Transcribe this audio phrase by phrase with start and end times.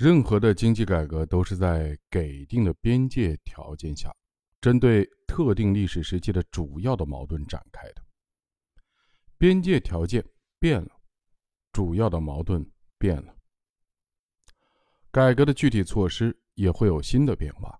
[0.00, 4.10] 任何的经济改革都是在给定的边界条件下，
[4.58, 8.02] 针对特定历史时期的主要的矛盾展开的。
[9.36, 10.24] 边界条件
[10.58, 10.88] 变了，
[11.70, 12.66] 主要的矛盾
[12.96, 13.36] 变了，
[15.10, 17.78] 改革的具体措施也会有新的变化。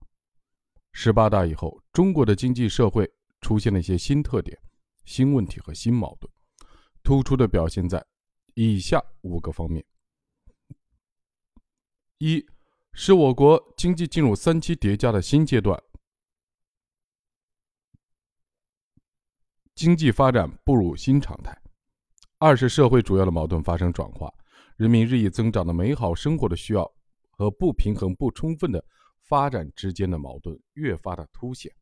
[0.93, 3.11] 十八大以后，中国的经济社会
[3.41, 4.55] 出现了一些新特点、
[5.07, 6.31] 新问题和新矛盾，
[7.03, 8.05] 突出的表现在
[8.53, 9.83] 以下五个方面。
[12.23, 12.45] 一
[12.93, 15.83] 是我国经济进入三期叠加的新阶段，
[19.75, 21.51] 经济发展步入新常态；
[22.37, 24.31] 二是社会主要的矛盾发生转化，
[24.77, 26.87] 人民日益增长的美好生活的需要
[27.31, 28.85] 和不平衡不充分的
[29.23, 31.73] 发展之间的矛盾越发的凸显；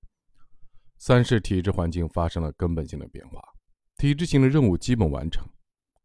[0.98, 3.42] 三是体制环境发生了根本性的变化，
[3.96, 5.44] 体制性的任务基本完成，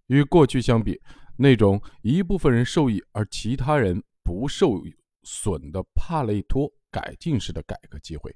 [0.08, 1.00] 与过去相比，
[1.38, 4.04] 那种一部分人受益而其他人。
[4.24, 4.82] 不受
[5.24, 8.36] 损的帕累托改进式的改革机会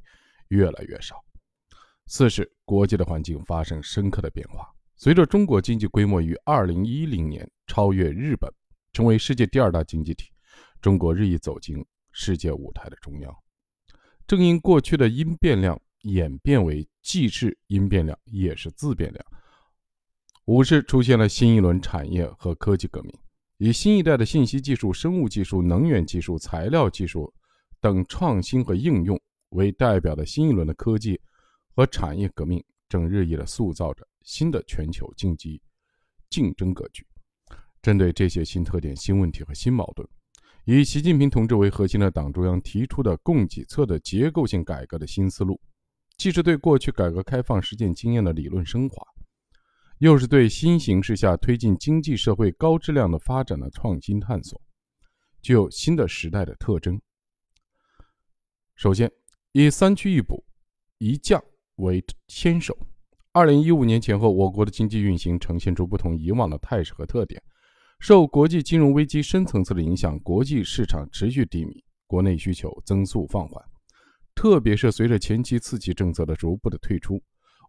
[0.50, 1.24] 越来越少。
[2.06, 4.68] 四是国际的环境发生深刻的变化。
[4.96, 8.52] 随着中国经济规模于二零一零年超越日本，
[8.94, 10.32] 成为世界第二大经济体，
[10.82, 13.36] 中国日益走进世界舞台的中央。
[14.26, 19.26] 正因过去的因变量演变为既是因变量也是自变量。
[20.46, 23.14] 五是出现了新一轮产业和科技革命。
[23.58, 27.34] 以新一代的信息技术、生物技术、能源技术、材料技术
[27.82, 29.20] 等创新和应用
[29.50, 31.20] 为代表的新一轮的科技
[31.76, 35.60] 和产业革命，正日益的塑造着新的全球经济
[36.30, 37.04] 竞争格局。
[37.82, 40.08] 针对这些新特点、新问题和新矛盾，
[40.66, 45.60] 以习近平同志为核心的党中央提出的供给侧的结构性改革的新思路，
[46.16, 49.04] 既是对过去改革开放实践经验的理论升华。
[50.00, 54.62] 又是对新形势下推进经济社会高质量的发展的创新探索，
[55.42, 57.02] 具有新的时代的特征。
[58.76, 59.12] 首先，
[59.54, 60.46] 以三去一补
[61.00, 61.44] 一降
[61.78, 62.78] 为牵手。
[63.32, 67.42] 二零一五年前后，我国的经济运行呈现出不同以往的态势和特点。
[68.00, 73.64] 受国际金融危机深层次的影响，国际市场持续低迷，国内需求增速放缓。
[74.36, 77.20] 特别是随着前期刺激政策的逐步的退出。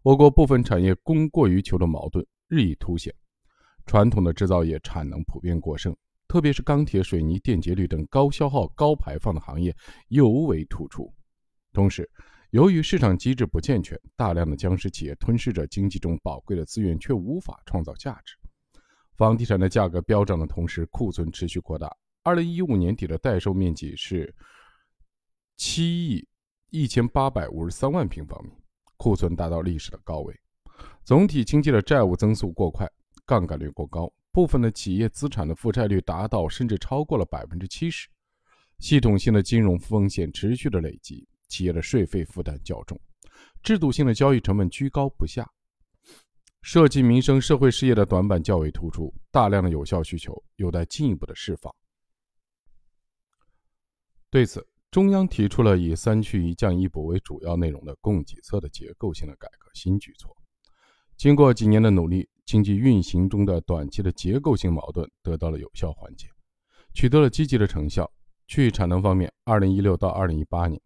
[0.01, 3.13] 我国部分产业供过于求的矛盾日益凸显，
[3.85, 5.95] 传统的制造业产能普遍过剩，
[6.27, 9.75] 特别是钢铁、水泥、电解铝等高消耗、高排放的行业
[10.07, 11.13] 尤为突出。
[11.73, 12.09] 同时，
[12.51, 18.35] 由于市场机制不健全，大量的僵尸企业吞噬着经济中宝贵的资源，却无法创造价值。
[19.17, 21.93] 房地产的价格飙涨的同时，库存持续扩大。
[22.23, 24.33] 二零一五年底的待售面积是
[25.57, 26.27] 七亿
[26.69, 28.51] 一千八百五十三万平方米。
[28.99, 30.37] 库存达到历史的高位，
[31.05, 32.85] 总体经济的债务增速过快，
[33.25, 38.09] 杠杆率过高，部分的企业资产的负债率达到甚至超过了百分之七十，
[38.79, 42.99] 系统性的金融风险持续的累积，企业的税费负担较重，
[43.63, 45.49] 制度性的交易成本居高不下，
[46.61, 51.73] 涉及民生社会事业的短板较为突出，大量的有效需求有待进一步的释放。
[54.29, 54.67] 对此。
[54.91, 60.35] 中央提出了以“三去一降一补”为主要内容的供给侧的结构性的改革新举措。
[61.15, 66.27] 经过几年的努力，经济运行中的短期的结构性矛盾得到了有效缓解，
[66.95, 68.11] 取得了积极的成效。
[68.47, 70.81] 去产能方面，2016到2018年，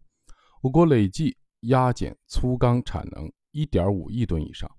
[0.60, 4.70] 我国累计压减粗钢产能1.5亿吨以上，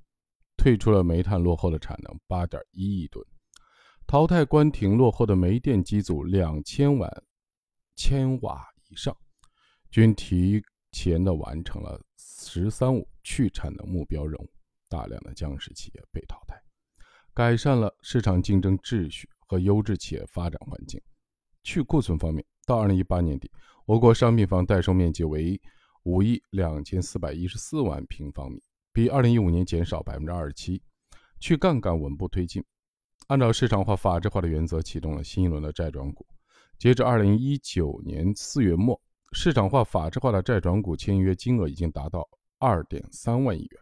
[0.56, 3.26] 退出了煤炭落后的产能8.1亿吨，
[4.06, 7.24] 淘汰关停落后的煤电机组2000万
[7.96, 8.75] 千瓦。
[8.90, 9.16] 以上，
[9.90, 14.50] 均提前的完成了“十三五”去产能目标任务，
[14.90, 16.62] 大量的僵尸企业被淘汰，
[17.34, 21.02] 改善了市场竞争秩序和优质企业发展环境。
[21.64, 23.52] 去库存方面，到二零一八年底，
[23.86, 25.60] 我国商品房待售面积为
[26.04, 28.62] 五亿两千四百一十四万平方米，
[28.94, 30.82] 比二零一五年减少百分之二十七。
[31.40, 32.64] 去杠杆稳步推进，
[33.28, 36.26] 按照市场化、法治化的原则，启动了新一轮的债转股。
[36.78, 39.02] 截至二零一九年四月末，
[39.32, 42.28] 市场化、法治化的债转股签约金额已经达到
[42.60, 43.82] 二点三万亿元，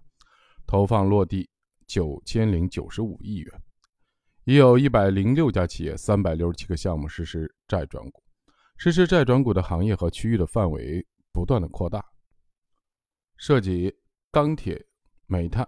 [0.66, 1.50] 投放落地
[1.88, 3.62] 九千零九十五亿元，
[4.45, 8.24] 已有一百零六家企业、三百六十七个项目实施债转股，
[8.78, 12.06] 实施债转股的行业和区域的范围不断的扩大，
[13.38, 13.94] 涉及
[14.31, 14.86] 钢铁、
[15.25, 15.68] 煤炭、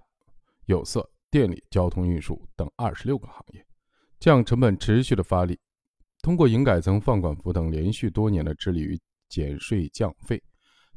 [0.66, 3.66] 有色、电力、交通运输等二十六个行业，
[4.20, 5.60] 降成本持续的发力。
[6.26, 9.00] 通过营改增、放管服等，连续多年的致力于
[9.30, 10.42] 减税降费，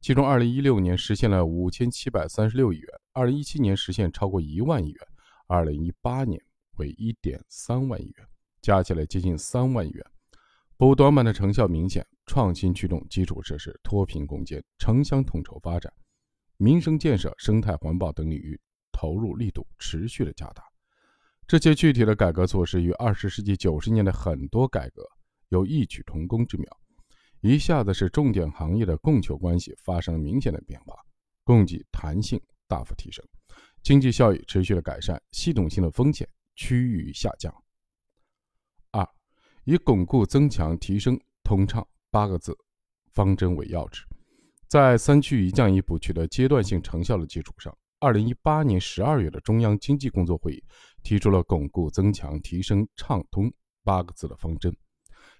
[0.01, 5.07] 其中2016年实现了5736亿元，2017年实现超过1万亿元
[5.49, 6.43] ，2018年
[6.79, 8.27] 为1.3万亿元，
[8.63, 10.03] 加起来接近3万亿元。
[10.79, 15.93] 补短板的成效明显，创新驱动基础设施脱贫攻坚、城乡统筹发展、
[16.57, 18.59] 民生建设、生态环保等领域
[18.91, 20.63] 投入力度持续的加大。
[21.47, 25.03] 这些具体的改革措施与二十世纪九十年代很多改革
[25.49, 26.67] 有异曲同工之妙，
[27.41, 30.95] 一下子使重点行业的供求关系发生了明显的变化，
[31.45, 33.25] 供给弹性大幅提升，
[33.83, 37.55] 经济效益持续的改善，系统性的风险趋于下降。
[38.91, 39.09] 二
[39.65, 42.56] 以巩固、增强、提升通畅八个字
[43.12, 44.03] 方针为要旨，
[44.67, 50.65] 在三去一降一补取得阶段性成效的基础上，二零一八年十二月的中央经济工作会议
[51.03, 53.53] 提出了巩固、增强、提升畅通
[53.85, 54.75] 八个字的方针，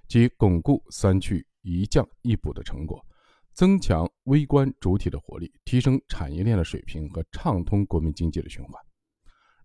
[0.08, 3.05] 即巩固三去一降一补的成果，
[3.52, 8.82] 增强微观主体的活力，提升产业链的水平和畅通国民经济的循环。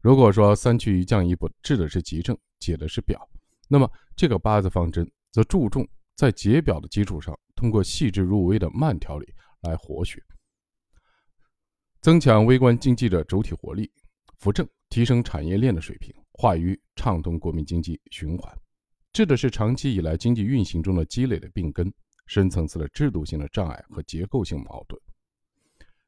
[0.02, 3.26] 如果说三去一降一补治的是急症，解的是表。
[3.70, 10.22] 那么，这个八字方针则注重在解表的基础上，通过细致入微的慢调理来活血，
[12.02, 13.90] 增强微观经济的主体活力，
[14.40, 18.54] 扶正提升产业链的水平，化于畅通国民经济循环，
[19.14, 21.94] 治的是长期以来经济运行中的积累的病根、
[22.26, 25.00] 深层次的制度性的障碍和结构性矛盾。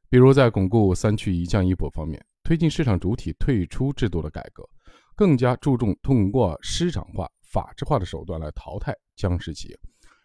[0.09, 4.67] 比如，在巩固三去一降一补方面，推进市场主体退出制度的改革，
[5.15, 7.29] 更加注重通过市场化。
[7.51, 9.79] 法治化的手段来淘汰僵尸企业，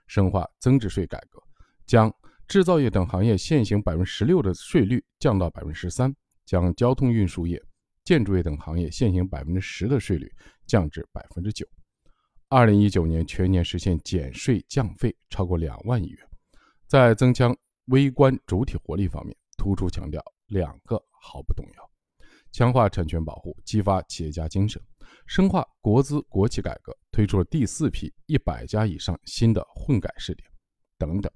[0.09, 1.41] 深化增值税改革，
[1.87, 2.13] 将
[2.49, 6.13] 制造业等行业现行百分之十六的税率降到百分之十三，
[6.45, 7.63] 将交通运输业、
[8.03, 10.29] 建筑业等行业现行百分之十的税率
[10.67, 11.65] 降至百分之九。
[12.53, 16.19] 二零一九年全年实现减税降费超过两万亿元。
[16.89, 21.91] 在增强微观主体活力方面，突出强调两个毫不动摇：
[22.51, 24.83] 强化产权保护，激发企业家精神。
[25.29, 30.51] 深化国资国企改革，推出了第四批一百家以上新的混改试点，
[30.99, 31.31] 等等。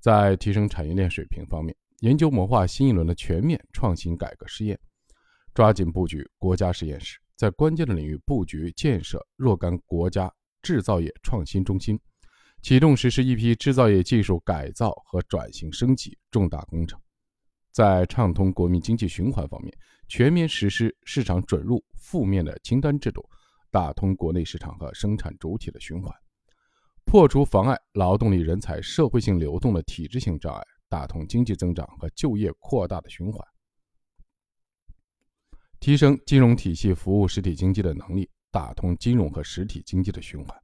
[0.00, 4.76] 在提升产业链水平方面，研究谋划新一轮的全面创新改革试验，
[5.54, 10.28] 抓紧布局国家实验室，在关键的领域布局建设若干国家
[10.62, 11.98] 制造业创新中心，
[12.62, 17.00] 启动实施一批制造业技术改造和转型升级重大工程。
[17.70, 19.72] 在畅通国民经济循环方面，
[20.08, 23.24] 全面实施市场准入负面的清单制度，
[23.70, 26.12] 打通国内市场和生产主体的循环，
[27.04, 33.46] 破除妨碍劳动力人才社会性流动的体制性障碍，打通经济增长和就业扩大的循环，
[35.78, 40.56] 提升金融体系服务实体经济的能力，打通金融和实体经济的循环。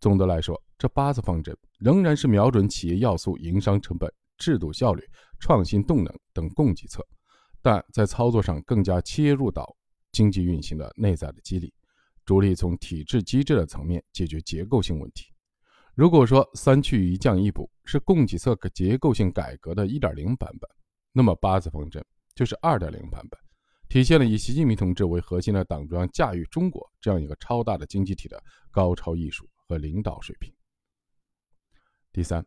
[0.00, 4.12] 总的来说，这八字方针仍然是瞄准企业要素、营商成本。
[4.38, 5.06] 制度效率、
[5.38, 7.06] 创新动能等供给侧，
[7.60, 9.76] 但在操作上更加切入到
[10.12, 11.70] 经济运行的内在的机理，
[12.24, 15.26] 着力从体制机制的层面解决结构性问题。
[15.94, 20.70] 如果说三去一降一补是供给侧结构性改革的一点零版本，
[21.12, 22.02] 那么八字方针
[22.34, 23.38] 就是二点零版本，
[23.90, 28.40] 体现了以习近平同志为核心的党中央驾驭中国这样一个超大的经济体的
[28.70, 30.50] 高超艺术和领导水平。
[32.12, 32.42] 第三。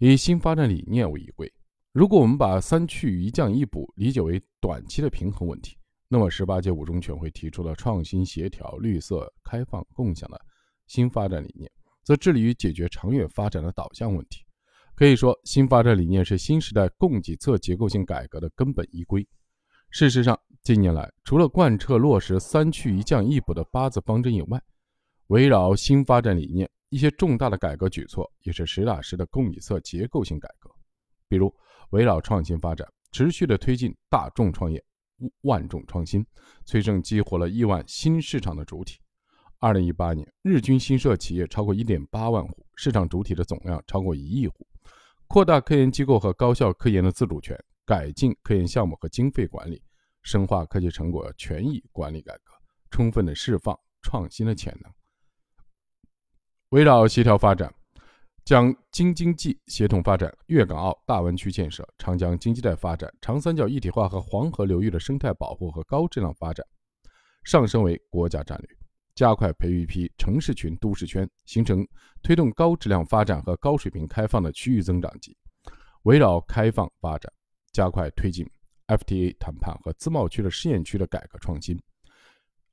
[0.00, 1.52] 以新发展理念为依归，
[1.92, 10.40] 如果我们把三去一降一补理解为短期的平衡问题，那么十八届五中全会提出了创新、协调、绿色、开放、共享的
[10.86, 11.68] 新发展理念，
[12.04, 14.44] 则致力于解决长远发展的导向问题。
[14.94, 19.26] 可以说，新发展理念是新时代供给侧结构性改革的根本依归。
[19.90, 24.62] 事实上，近年来除了贯彻落实三去一降一补的八字方针以外，
[25.28, 26.68] 围绕新发展理念。
[26.90, 30.70] 一些重大的改革举措也是实打实的供给侧结构性改革，
[31.28, 31.54] 比如
[31.90, 34.82] 围绕创新发展，持续的推进大众创业、
[35.42, 36.24] 万众创新，
[36.64, 38.98] 催生激活了亿万新市场的主体。
[39.58, 44.66] 二零一八年，日均新设企业超过一点八万户，市场主体的总量超过一亿户。
[45.26, 47.54] 扩大科研机构和高校科研的自主权，
[47.88, 49.82] 改进科研项目和经费管理，
[50.22, 52.52] 深化科技成果权益管理改革，
[52.90, 54.92] 充分的释放创新的潜能。
[56.68, 57.72] 围绕协调发展，
[58.44, 66.66] 将京津冀协同发展、粤港澳大湾区建设、长江经济带发展、长三角一体化和黄河流域的生态保护和高质量发展
[67.44, 68.68] 上升为国家战略，
[69.14, 71.88] 加快培育一批城市群、都市圈，形成
[72.22, 75.34] 推动高质量发展和高水平开放的区域增长极。
[76.02, 77.32] 围绕开放发展，
[77.72, 78.48] 加快推进
[78.86, 81.80] FTA 谈判和自贸区的试验区的改革创新。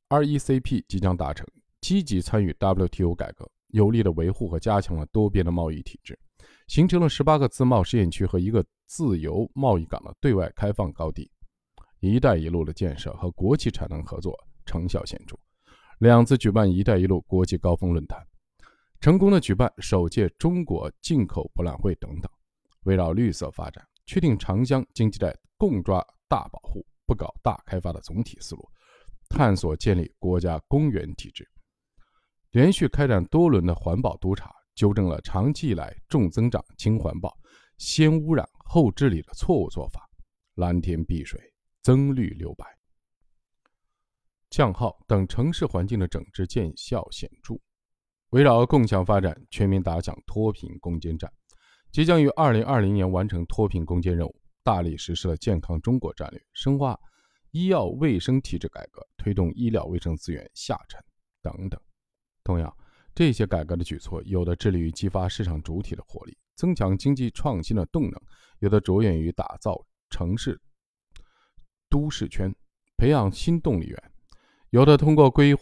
[0.09, 1.45] RECP 即将达成，
[1.81, 3.49] 积极参与 WTO 改革。
[3.69, 6.17] 有力的维护和加强了多边的贸易体制，
[6.67, 11.29] 形成了十八个自贸试验区和一个自由贸易港的对外开放高地。
[11.99, 14.33] “一带一路”的建设和国际产能合作
[14.65, 15.35] 成效显著，
[15.97, 18.25] 两次举办“一带一路”国际高峰论坛，
[19.01, 22.31] 成功的举办首届中国进口博览会等等，
[22.83, 28.69] 围绕绿色发展，确定长江经济带共抓大保护、不搞大开发的总体思路，
[29.29, 31.49] 探索建立国家公园体制，
[32.51, 37.35] 连续开展多轮的环保督查，纠正了长期以来重增长轻环保、
[37.77, 40.07] 先污染后治理的错误做法，
[40.55, 41.39] 蓝天碧水，
[41.81, 42.65] 增绿留白，
[44.49, 47.55] 降耗等城市环境的整治见效显著。
[48.29, 51.31] 围绕共享发展，全面打响脱贫攻坚战，
[51.95, 54.35] 即将于二零二零年完成脱贫攻坚任务。
[54.63, 56.99] 大力实施了健康中国战略，深化
[57.51, 61.01] 医药卫生体制改革，推动医疗卫生资源下沉
[61.41, 61.79] 等等。
[62.43, 62.75] 同样，
[63.13, 68.19] 这些改革的举措，有的致力于激发市场主体的活力，增强经济创新的动能；
[68.59, 70.59] 有的着眼于打造城市
[71.89, 72.53] 都市圈，
[72.97, 73.97] 培养新动力源；
[74.71, 75.55] 有的通过规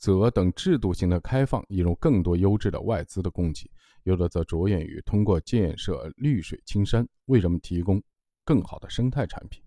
[0.00, 3.70] 则等制度性的开放，引入更多优质的外资的供给；
[4.02, 8.02] 有的则着眼于通过建设绿水青山，为人们提供。
[8.42, 9.62] 更好的生态产品，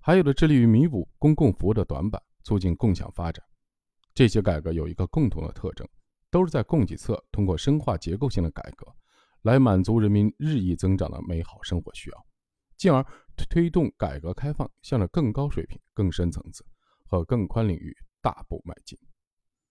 [0.00, 3.44] 还有的致力于弥补公共服务的短板，促进共享发展。
[4.14, 5.88] 这些改革有一个共同的特征，
[6.30, 8.86] 都是在供给侧通过深化结构性的改革，
[9.42, 12.26] 来满足人民日益增长的美好生活需要，
[12.76, 13.04] 进而
[13.48, 16.64] 推动改革开放向着更高水平、更深层次
[17.06, 18.96] 和更宽领域大步迈进。